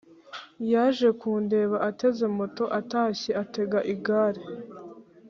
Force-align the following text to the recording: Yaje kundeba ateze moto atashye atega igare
Yaje 0.71 1.07
kundeba 1.19 1.77
ateze 1.89 2.25
moto 2.37 2.65
atashye 2.79 3.31
atega 3.43 3.79
igare 3.93 4.41